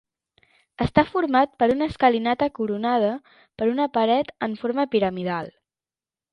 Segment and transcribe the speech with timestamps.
[0.85, 3.13] Està format per una escalinata coronada
[3.61, 5.57] per una paret en forma piramidal.